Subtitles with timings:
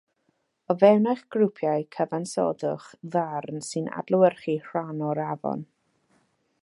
[0.73, 5.63] O fewn eich grwpiau cyfansoddwch ddarn sy'n adlewyrchu rhan o'r afon